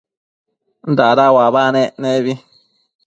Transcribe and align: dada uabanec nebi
dada 0.97 1.25
uabanec 1.35 1.91
nebi 2.01 2.33